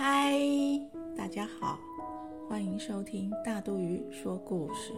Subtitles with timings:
[0.00, 0.32] 嗨，
[1.16, 1.76] 大家好，
[2.48, 4.92] 欢迎收听大肚鱼说故事。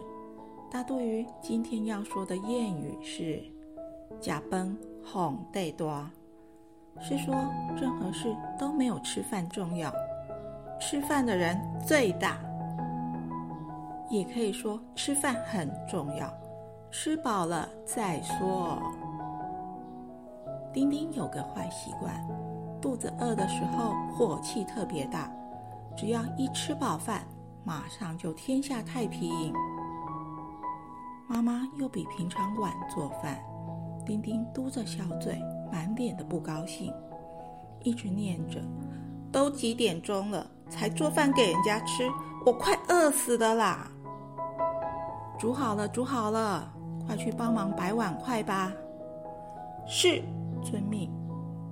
[0.69, 3.41] 大肚鱼今天要说的谚语是
[4.21, 6.07] “假崩哄得多”，
[7.01, 7.33] 是说
[7.75, 9.91] 任何事都没有吃饭重要，
[10.79, 12.37] 吃饭的人最大。
[14.07, 16.31] 也可以说吃饭很重要，
[16.91, 18.77] 吃饱了再说。
[20.71, 22.23] 丁丁有个坏习惯，
[22.81, 25.31] 肚子饿的时候火气特别大。
[25.95, 27.21] 只要一吃饱饭，
[27.63, 29.53] 马上就天下太平。
[31.27, 33.37] 妈妈又比平常晚做饭，
[34.05, 35.37] 丁丁嘟着小嘴，
[35.71, 36.93] 满脸的不高兴，
[37.83, 38.61] 一直念着
[39.31, 42.09] ：“都几点钟了，才做饭给人家吃，
[42.45, 43.89] 我快饿死的啦！”
[45.37, 46.71] 煮好了，煮好了，
[47.05, 48.71] 快去帮忙摆碗筷吧。
[49.85, 50.23] 是，
[50.63, 51.11] 遵命。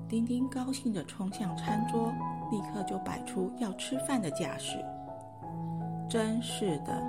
[0.10, 2.12] 丁丁高兴地冲向餐桌。
[2.52, 4.84] 立刻就摆出要吃饭的架势。
[6.10, 7.00] 真是的，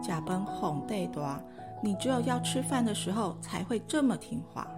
[0.00, 1.36] 假崩哄得多，
[1.82, 4.68] 你只有要吃饭的时候才会这么听话。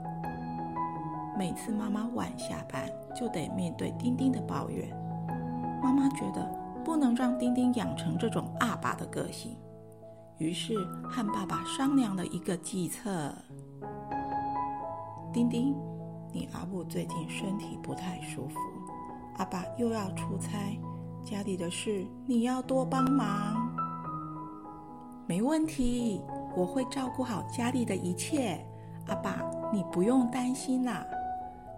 [1.39, 4.89] 每次妈妈晚下班，就得面对丁丁的抱怨。
[5.83, 6.51] 妈妈觉得
[6.83, 9.55] 不能让丁丁养成这种阿爸的个性，
[10.39, 10.75] 于是
[11.11, 13.31] 和爸爸商量了一个计策。
[15.31, 15.77] 丁丁，
[16.37, 18.61] 你阿布最近身体不太舒服。
[19.39, 20.79] 阿爸又要出差，
[21.25, 23.75] 家里的事你要多帮忙。
[25.27, 26.21] 没问题，
[26.55, 28.63] 我会照顾好家里的一切。
[29.07, 29.43] 阿爸，
[29.73, 31.07] 你不用担心啦。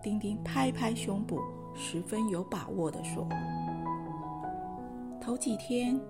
[0.03, 1.41] 丁丁拍拍胸脯，
[1.73, 3.29] 十分有把握地说
[5.23, 6.01] ：“头几天，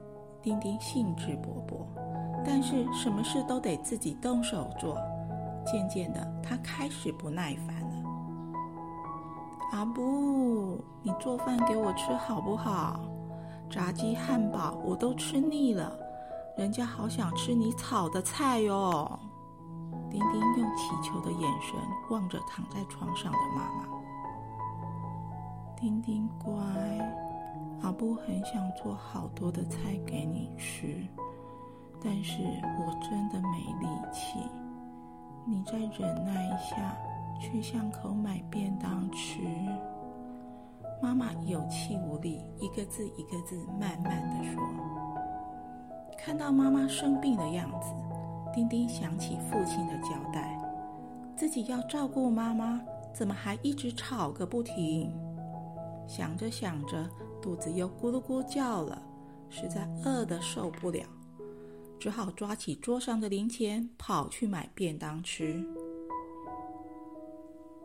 [0.40, 1.84] 丁丁兴致勃勃，
[2.46, 4.96] 但是什么事都得自己动手做。
[5.66, 7.76] 渐渐的，他开始不耐烦。”
[9.72, 13.00] 阿布，你做饭给我吃好不好？
[13.70, 15.92] 炸鸡、汉堡我都吃腻了，
[16.56, 19.18] 人家好想吃你炒的菜哟。
[20.10, 23.84] 丁丁用乞求的眼神望着躺在床上的妈妈。
[25.76, 26.54] 丁丁乖，
[27.82, 31.06] 阿布很想做好多的菜给你吃，
[32.02, 32.38] 但是
[32.78, 34.38] 我真的没力气，
[35.44, 36.96] 你再忍耐一下。
[37.38, 39.40] 去巷口买便当吃。
[41.00, 44.62] 妈妈有气无力，一个字一个字慢慢的说。
[46.18, 47.94] 看到妈妈生病的样子，
[48.52, 50.58] 丁丁想起父亲的交代，
[51.36, 52.80] 自己要照顾妈妈，
[53.14, 55.16] 怎么还一直吵个不停？
[56.08, 57.08] 想着想着，
[57.40, 59.00] 肚子又咕噜咕叫了，
[59.48, 61.06] 实在饿得受不了，
[62.00, 65.64] 只好抓起桌上的零钱，跑去买便当吃。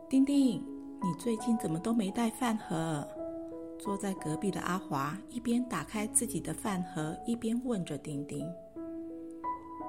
[0.06, 0.62] 丁丁，
[1.02, 3.06] 你最近怎么都没带饭盒？
[3.78, 8.46] 坐在隔壁的阿华一边打开自己的饭盒，一边问着丁丁：“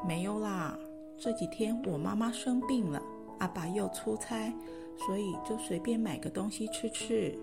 [0.08, 0.78] 没有啦，
[1.18, 3.02] 这几天我妈妈生病了，
[3.40, 4.54] 阿爸又出差，
[5.06, 7.38] 所以就随便买个东西吃吃。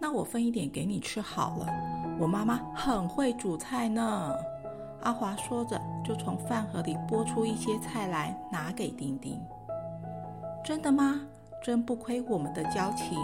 [0.00, 1.66] 那我分一点给你吃好了，
[2.18, 4.34] 我妈妈很会煮菜呢。”
[5.02, 9.38] 阿华说着，就从饭盒里拨出一些菜来，拿给丁丁。
[10.64, 11.20] “真的吗？”
[11.62, 13.18] 真不亏我们的交情。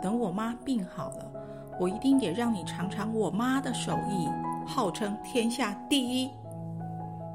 [0.00, 1.32] 等我妈病好了，
[1.80, 4.28] 我一定也让你尝尝我妈的手艺，
[4.66, 6.30] 号称天下第一。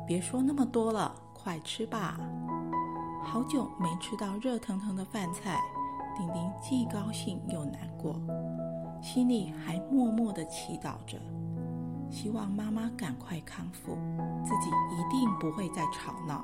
[0.08, 2.18] 别说那么多了，快吃吧。
[3.22, 5.60] 好久没吃到热腾腾的饭菜，
[6.16, 8.16] 丁丁既高兴又难过，
[9.02, 11.18] 心里还默默的祈祷着，
[12.10, 13.98] 希望妈妈赶快康复，
[14.44, 16.44] 自己一定不会再吵闹。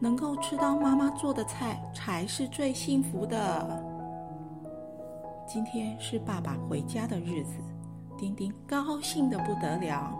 [0.00, 3.82] 能够吃到妈妈做的菜才是最幸福的。
[5.46, 7.54] 今天是爸爸回家的日子，
[8.18, 10.12] 丁丁高兴的不得了，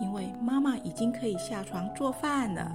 [0.00, 2.70] 因为妈妈已经可以下床做饭了。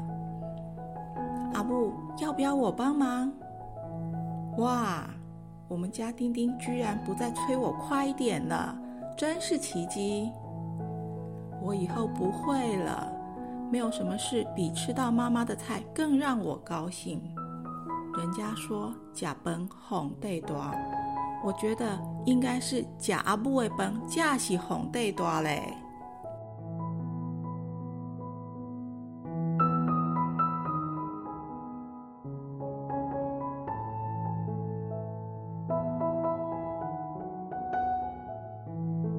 [1.54, 3.32] 阿布，要不要我帮忙？
[4.58, 5.06] 哇，
[5.68, 8.76] 我们家丁丁居然不再催我快一点了，
[9.16, 10.32] 真是奇迹！
[11.62, 13.21] 我以后不会了。
[13.72, 17.22] 没有什么事比吃到妈妈的菜更让我高兴。
[18.18, 20.58] 人家说假崩哄对多，
[21.42, 25.74] 我觉得应该是假阿布为崩，假是哄对多嘞。